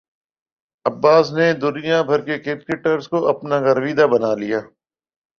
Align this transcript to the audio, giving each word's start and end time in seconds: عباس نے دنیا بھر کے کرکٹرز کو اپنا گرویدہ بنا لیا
عباس 0.85 1.25
نے 1.33 1.47
دنیا 1.61 2.01
بھر 2.01 2.19
کے 2.21 2.37
کرکٹرز 2.45 3.07
کو 3.07 3.17
اپنا 3.27 3.59
گرویدہ 3.59 4.05
بنا 4.11 4.33
لیا 4.35 4.59